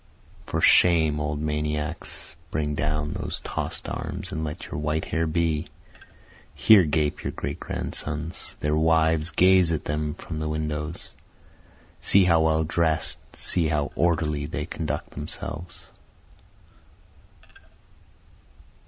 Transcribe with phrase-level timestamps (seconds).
[0.47, 5.67] For shame old maniacs bring down those toss'd arms, and let your white hair be,
[6.55, 11.13] Here gape your great grandsons, their wives gaze at them from the windows,
[11.99, 15.91] See how well dress'd, see how orderly they conduct themselves.